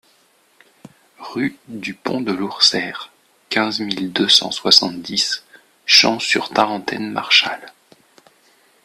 Rue 1.19 1.57
du 1.67 1.93
Pont 1.93 2.21
de 2.21 2.31
Lourseyre, 2.33 3.11
quinze 3.49 3.81
mille 3.81 4.11
deux 4.11 4.27
cent 4.29 4.49
soixante-dix 4.49 5.43
Champs-sur-Tarentaine-Marchal 5.85 7.71